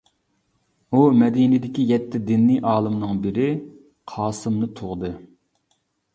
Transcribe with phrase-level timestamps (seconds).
[0.91, 5.15] ئۇ مەدىنىدىكى يەتتە دىنى ئالىمنىڭ بىرى-قاسىمنى تۇغدى.